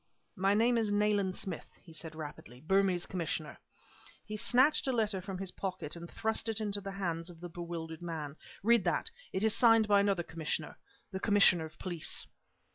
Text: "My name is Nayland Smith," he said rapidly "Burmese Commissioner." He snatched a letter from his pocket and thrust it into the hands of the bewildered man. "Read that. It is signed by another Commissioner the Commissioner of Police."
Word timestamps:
"My 0.35 0.55
name 0.55 0.79
is 0.79 0.91
Nayland 0.91 1.35
Smith," 1.35 1.77
he 1.83 1.93
said 1.93 2.15
rapidly 2.15 2.59
"Burmese 2.59 3.05
Commissioner." 3.05 3.59
He 4.25 4.35
snatched 4.35 4.87
a 4.87 4.91
letter 4.91 5.21
from 5.21 5.37
his 5.37 5.51
pocket 5.51 5.95
and 5.95 6.09
thrust 6.09 6.49
it 6.49 6.59
into 6.59 6.81
the 6.81 6.93
hands 6.93 7.29
of 7.29 7.39
the 7.39 7.49
bewildered 7.49 8.01
man. 8.01 8.35
"Read 8.63 8.83
that. 8.85 9.11
It 9.31 9.43
is 9.43 9.55
signed 9.55 9.87
by 9.87 9.99
another 9.99 10.23
Commissioner 10.23 10.77
the 11.11 11.19
Commissioner 11.19 11.65
of 11.65 11.77
Police." 11.77 12.25